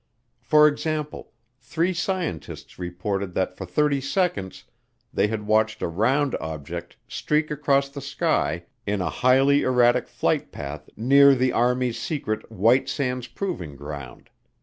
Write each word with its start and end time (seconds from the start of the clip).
For 0.41 0.67
example, 0.67 1.31
three 1.59 1.93
scientists 1.93 2.79
reported 2.79 3.35
that 3.35 3.55
for 3.55 3.67
thirty 3.67 4.01
seconds 4.01 4.63
they 5.13 5.27
had 5.27 5.45
watched 5.45 5.83
a 5.83 5.87
round 5.87 6.33
object 6.41 6.97
streak 7.07 7.51
across 7.51 7.87
the 7.87 8.01
sky 8.01 8.63
in 8.87 8.99
a 9.01 9.11
highly 9.11 9.61
erratic 9.61 10.07
flight 10.07 10.51
path 10.51 10.89
near 10.97 11.35
the 11.35 11.53
Army's 11.53 11.99
secret 11.99 12.51
White 12.51 12.89
Sands 12.89 13.27
Proving 13.27 13.75
Ground. 13.75 14.31